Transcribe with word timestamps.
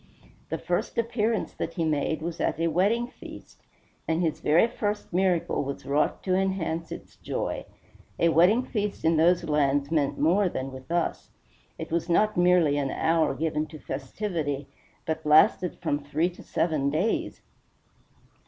The 0.49 0.57
first 0.57 0.97
appearance 0.97 1.53
that 1.53 1.75
he 1.75 1.85
made 1.85 2.23
was 2.23 2.39
at 2.39 2.59
a 2.59 2.69
wedding 2.69 3.05
feast, 3.05 3.61
and 4.07 4.19
his 4.19 4.39
very 4.39 4.65
first 4.65 5.13
miracle 5.13 5.63
was 5.63 5.85
wrought 5.85 6.23
to 6.23 6.33
enhance 6.33 6.91
its 6.91 7.17
joy. 7.17 7.65
A 8.17 8.29
wedding 8.29 8.63
feast 8.63 9.05
in 9.05 9.17
those 9.17 9.43
lands 9.43 9.91
meant 9.91 10.17
more 10.17 10.49
than 10.49 10.71
with 10.71 10.91
us. 10.91 11.29
It 11.77 11.91
was 11.91 12.09
not 12.09 12.35
merely 12.35 12.77
an 12.79 12.89
hour 12.89 13.35
given 13.35 13.67
to 13.67 13.77
festivity, 13.77 14.67
but 15.05 15.23
lasted 15.23 15.77
from 15.83 15.99
three 16.03 16.31
to 16.31 16.41
seven 16.41 16.89
days. 16.89 17.43